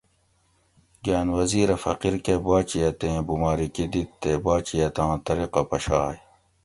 گاۤن 1.05 1.27
وزیر 1.37 1.67
اۤ 1.75 1.81
فقیر 1.83 2.15
کہۤ 2.25 2.39
باچیتیں 2.45 3.17
بُمارکِی 3.27 3.85
دِت 3.91 4.09
تے 4.21 4.31
باچیٔتاں 4.43 5.13
طریقہ 5.25 5.61
پشاگ 5.69 6.15